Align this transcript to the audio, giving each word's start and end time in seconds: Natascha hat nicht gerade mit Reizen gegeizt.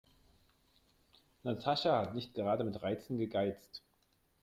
Natascha 1.43 1.95
hat 2.01 2.15
nicht 2.15 2.33
gerade 2.33 2.63
mit 2.63 2.81
Reizen 2.81 3.19
gegeizt. 3.19 3.83